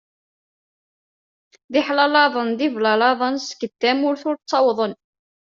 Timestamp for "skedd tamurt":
3.47-4.23